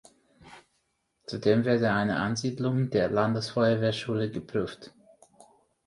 [1.27, 4.95] Zudem werde eine Ansiedlung der Landesfeuerwehrschule geprüft.